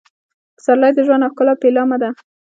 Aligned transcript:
پسرلی 0.55 0.91
د 0.95 0.99
ژوند 1.07 1.21
او 1.25 1.31
ښکلا 1.33 1.53
پیلامه 1.63 1.97
ده. 2.01 2.09